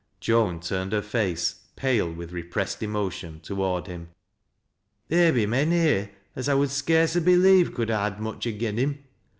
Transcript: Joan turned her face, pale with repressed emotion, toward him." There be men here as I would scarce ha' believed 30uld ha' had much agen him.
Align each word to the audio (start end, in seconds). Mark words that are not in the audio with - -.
Joan 0.19 0.61
turned 0.61 0.93
her 0.93 1.01
face, 1.03 1.59
pale 1.75 2.11
with 2.11 2.31
repressed 2.31 2.81
emotion, 2.81 3.39
toward 3.39 3.85
him." 3.85 4.09
There 5.09 5.31
be 5.31 5.45
men 5.45 5.69
here 5.69 6.09
as 6.35 6.49
I 6.49 6.55
would 6.55 6.71
scarce 6.71 7.13
ha' 7.13 7.23
believed 7.23 7.75
30uld 7.75 7.89
ha' 7.89 8.03
had 8.09 8.19
much 8.19 8.47
agen 8.47 8.77
him. 8.77 9.03